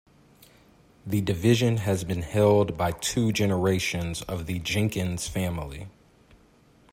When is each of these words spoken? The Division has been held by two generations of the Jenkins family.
The 1.05 1.21
Division 1.21 1.77
has 1.77 2.03
been 2.03 2.23
held 2.23 2.75
by 2.75 2.91
two 2.91 3.31
generations 3.31 4.23
of 4.23 4.47
the 4.47 4.57
Jenkins 4.57 5.27
family. 5.27 5.89